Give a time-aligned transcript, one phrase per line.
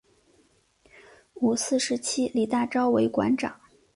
[1.35, 3.55] 五四时期李大钊为馆长。